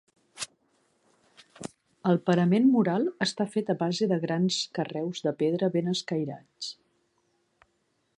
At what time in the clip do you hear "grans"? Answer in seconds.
4.25-4.57